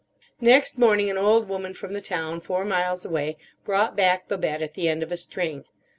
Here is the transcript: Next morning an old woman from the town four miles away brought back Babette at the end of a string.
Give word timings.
Next 0.39 0.79
morning 0.79 1.11
an 1.11 1.17
old 1.19 1.47
woman 1.47 1.75
from 1.75 1.93
the 1.93 2.01
town 2.01 2.41
four 2.41 2.65
miles 2.65 3.05
away 3.05 3.37
brought 3.63 3.95
back 3.95 4.27
Babette 4.27 4.63
at 4.63 4.73
the 4.73 4.89
end 4.89 5.03
of 5.03 5.11
a 5.11 5.15
string. 5.15 5.63